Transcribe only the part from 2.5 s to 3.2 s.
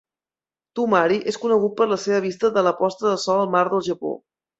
de la posta de